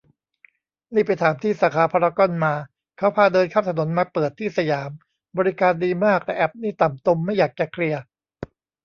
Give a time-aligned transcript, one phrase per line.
[0.93, 2.53] นี่ไปถามที่ สาขาพารากอนมา
[2.97, 4.89] เขาพาเดินข้ามถนนมาเปิดที่สยาม
[5.37, 8.01] บริการดีมากแต่แอป นี่ต่ำตมไม่อยากจะเคลียร์